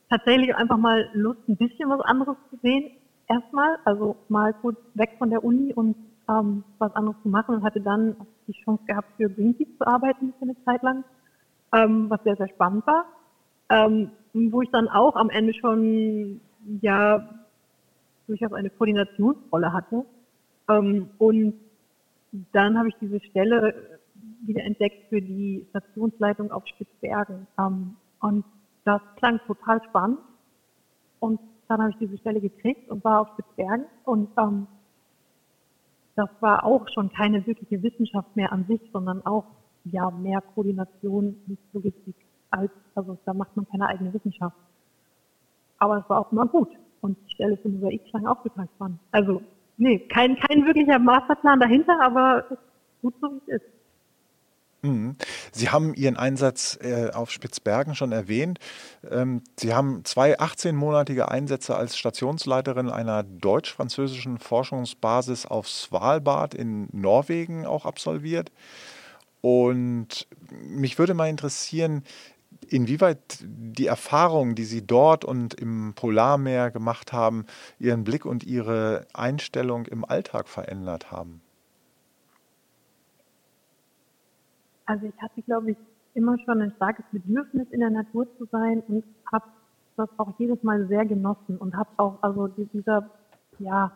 [0.08, 2.92] tatsächlich einfach mal Lust, ein bisschen was anderes zu sehen
[3.28, 5.96] erstmal, also mal kurz weg von der Uni und
[6.28, 10.32] ähm, was anderes zu machen und hatte dann die Chance gehabt, für Greenpeace zu arbeiten
[10.38, 11.04] für eine Zeit lang,
[11.72, 13.06] ähm, was sehr, sehr spannend war.
[13.68, 16.40] Ähm, wo ich dann auch am Ende schon
[16.80, 17.28] ja
[18.26, 20.04] durchaus eine Koordinationsrolle hatte.
[20.68, 21.54] Ähm, und
[22.52, 23.98] dann habe ich diese Stelle
[24.42, 27.46] wieder entdeckt für die Stationsleitung auf Spitzbergen.
[27.58, 28.44] Ähm, und
[28.84, 30.18] das klang total spannend.
[31.20, 33.86] Und dann habe ich diese Stelle gekriegt und war auf Spitzbergen.
[34.04, 34.66] Und ähm,
[36.14, 39.44] das war auch schon keine wirkliche Wissenschaft mehr an sich, sondern auch
[39.84, 42.14] ja mehr Koordination mit Logistik
[42.50, 44.56] als, also da macht man keine eigene Wissenschaft.
[45.78, 46.70] Aber es war auch immer gut.
[47.00, 48.98] Und die Stelle für Mosaik klang total spannend.
[49.12, 49.42] Also,
[49.76, 52.44] nee, kein, kein wirklicher Masterplan dahinter, aber
[53.02, 53.75] gut so wie es ist.
[54.86, 55.16] Mhm.
[55.52, 58.58] Sie haben Ihren Einsatz äh, auf Spitzbergen schon erwähnt.
[59.10, 67.66] Ähm, Sie haben zwei 18-monatige Einsätze als Stationsleiterin einer deutsch-französischen Forschungsbasis auf Svalbard in Norwegen
[67.66, 68.50] auch absolviert.
[69.40, 72.02] Und mich würde mal interessieren,
[72.68, 77.46] inwieweit die Erfahrungen, die Sie dort und im Polarmeer gemacht haben,
[77.78, 81.42] Ihren Blick und Ihre Einstellung im Alltag verändert haben.
[84.86, 85.76] Also ich hatte, glaube ich,
[86.14, 89.44] immer schon ein starkes Bedürfnis, in der Natur zu sein und habe
[89.96, 93.10] das auch jedes Mal sehr genossen und habe auch, also dieser,
[93.58, 93.92] ja,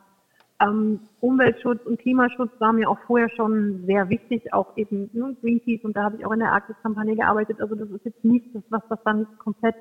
[0.61, 5.85] ähm, Umweltschutz und Klimaschutz war mir auch vorher schon sehr wichtig, auch eben ne, Greenpeace
[5.85, 7.61] und da habe ich auch in der Arktis-Kampagne gearbeitet.
[7.61, 9.77] Also das ist jetzt nicht das, was das dann komplett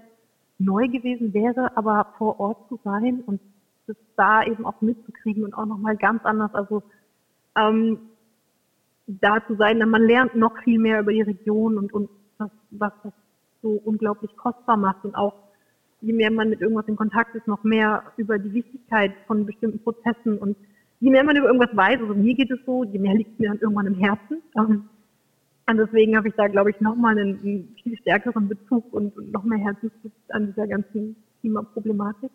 [0.58, 3.42] neu gewesen wäre, aber vor Ort zu sein und
[3.88, 6.54] das da eben auch mitzukriegen und auch nochmal ganz anders.
[6.54, 6.84] Also
[7.58, 8.00] ähm,
[9.22, 12.52] da zu sein, denn man lernt noch viel mehr über die Region und, und was,
[12.72, 13.14] was das
[13.62, 15.34] so unglaublich kostbar macht und auch
[16.02, 19.80] je mehr man mit irgendwas in Kontakt ist, noch mehr über die Wichtigkeit von bestimmten
[19.80, 20.56] Prozessen und
[21.00, 23.50] je mehr man über irgendwas weiß, also mir geht es so, je mehr liegt mir
[23.50, 24.42] dann irgendwann im Herzen.
[24.58, 24.90] Ähm,
[25.70, 29.32] und deswegen habe ich da, glaube ich, nochmal einen, einen viel stärkeren Bezug und, und
[29.32, 32.32] noch mehr Herzensbezug an dieser ganzen Klimaproblematik.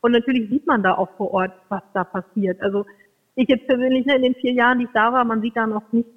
[0.00, 2.60] Und natürlich sieht man da auch vor Ort, was da passiert.
[2.60, 2.84] Also
[3.36, 5.90] ich jetzt persönlich in den vier Jahren, die ich da war, man sieht da noch
[5.92, 6.08] nicht,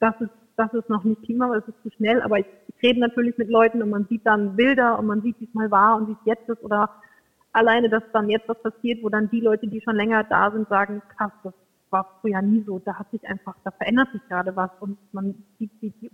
[0.00, 2.82] dass es, dass es noch nicht Klima, ist, es ist zu schnell, aber ich, ich
[2.82, 5.70] rede natürlich mit Leuten und man sieht dann Bilder und man sieht, wie es mal
[5.70, 6.90] war und wie es jetzt ist oder
[7.52, 10.68] alleine, dass dann jetzt was passiert, wo dann die Leute, die schon länger da sind,
[10.68, 11.54] sagen, krass, das
[11.90, 15.34] war früher nie so, da hat sich einfach, da verändert sich gerade was und man
[15.58, 16.10] sieht, wie die,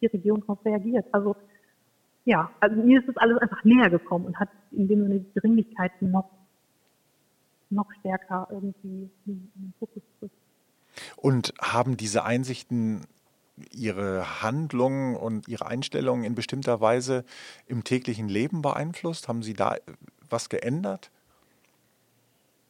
[0.00, 1.06] die Region darauf reagiert.
[1.12, 1.36] Also
[2.24, 5.40] ja, also mir ist das alles einfach näher gekommen und hat in dem Sinne die
[5.40, 6.30] Dringlichkeit noch
[7.72, 10.36] noch stärker irgendwie in den Fokus gerückt.
[11.16, 13.06] Und haben diese Einsichten
[13.70, 17.24] Ihre Handlungen und Ihre Einstellungen in bestimmter Weise
[17.66, 19.28] im täglichen Leben beeinflusst?
[19.28, 19.76] Haben Sie da
[20.28, 21.10] was geändert?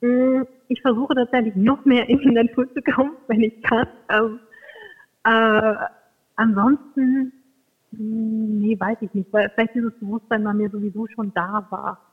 [0.00, 3.86] Mm, ich versuche tatsächlich noch mehr in die Natur zu kommen, wenn ich kann.
[4.08, 4.40] Ähm,
[5.24, 5.74] äh,
[6.36, 7.32] ansonsten,
[7.92, 12.11] mm, nee, weiß ich nicht, weil vielleicht dieses Bewusstsein bei mir sowieso schon da war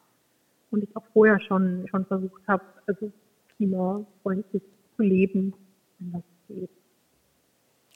[0.72, 3.12] und ich auch vorher schon, schon versucht habe, also
[3.58, 4.64] klimafreundlich
[4.96, 5.54] zu leben,
[6.00, 6.70] wenn das geht.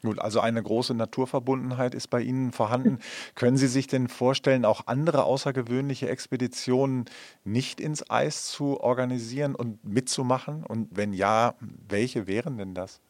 [0.04, 3.00] Gut, also eine große Naturverbundenheit ist bei Ihnen vorhanden.
[3.36, 7.06] Können Sie sich denn vorstellen, auch andere außergewöhnliche Expeditionen
[7.46, 10.66] nicht ins Eis zu organisieren und mitzumachen?
[10.66, 11.54] Und wenn ja,
[11.88, 13.02] welche wären denn das?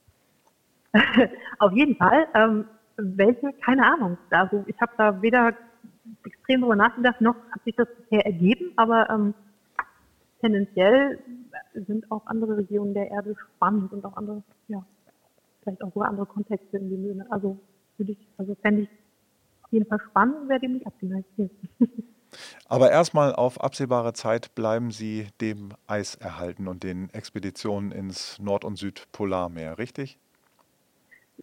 [1.60, 2.28] Auf jeden Fall.
[2.36, 2.65] Ähm,
[2.97, 3.52] welche?
[3.65, 4.19] Keine Ahnung.
[4.30, 5.54] Also ich habe da weder
[6.26, 9.34] extrem darüber nachgedacht, noch hat sich das bisher ergeben, aber ähm,
[10.44, 11.20] tendenziell
[11.74, 14.86] sind auch andere Regionen der Erde spannend und auch andere, ja,
[15.62, 17.26] vielleicht auch sogar andere Kontexte in dem Sinne.
[17.30, 17.58] Also
[17.98, 18.90] würde ich, also fände ich
[19.64, 21.28] auf jeden Fall spannend, wäre dem nicht abgeneigt.
[22.68, 28.66] Aber erstmal auf absehbare Zeit bleiben Sie dem Eis erhalten und den Expeditionen ins Nord-
[28.66, 30.18] und Südpolarmeer, richtig?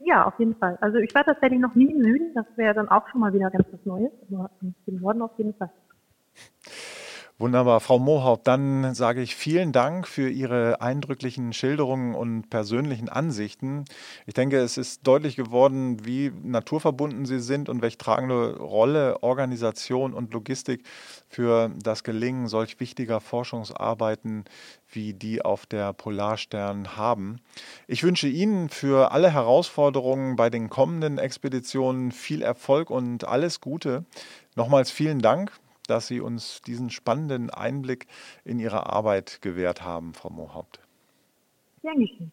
[0.01, 0.77] Ja, auf jeden Fall.
[0.81, 3.51] Also ich war tatsächlich noch nie im Süden, das wäre dann auch schon mal wieder
[3.51, 5.71] ganz was Neues, aber im Norden auf jeden Fall.
[7.41, 13.87] Wunderbar, Frau Mohaupt, dann sage ich vielen Dank für Ihre eindrücklichen Schilderungen und persönlichen Ansichten.
[14.27, 20.13] Ich denke, es ist deutlich geworden, wie naturverbunden Sie sind und welche tragende Rolle Organisation
[20.13, 20.85] und Logistik
[21.31, 24.45] für das Gelingen solch wichtiger Forschungsarbeiten
[24.91, 27.41] wie die auf der Polarstern haben.
[27.87, 34.05] Ich wünsche Ihnen für alle Herausforderungen bei den kommenden Expeditionen viel Erfolg und alles Gute.
[34.57, 35.59] Nochmals vielen Dank
[35.91, 38.07] dass Sie uns diesen spannenden Einblick
[38.45, 40.81] in Ihre Arbeit gewährt haben, Frau Mohaupt.
[41.83, 42.33] Dankeschön.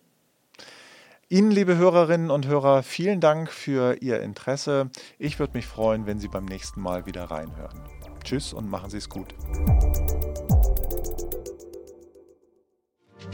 [1.30, 4.90] Ihnen, liebe Hörerinnen und Hörer, vielen Dank für Ihr Interesse.
[5.20, 7.82] Ich würde mich freuen, wenn Sie beim nächsten Mal wieder reinhören.
[8.24, 9.36] Tschüss und machen Sie es gut.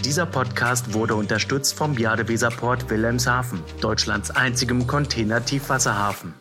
[0.04, 6.34] Dieser Podcast wurde unterstützt vom Jadeweserport Wilhelmshaven, Deutschlands einzigem Container-Tiefwasserhafen.